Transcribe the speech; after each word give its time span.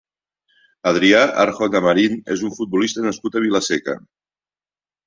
Adrià 0.91 1.19
Arjona 1.43 1.83
Marín 1.89 2.17
és 2.37 2.45
un 2.49 2.57
futbolista 2.57 3.07
nascut 3.11 3.39
a 3.43 3.47
Vila-seca. 3.47 4.01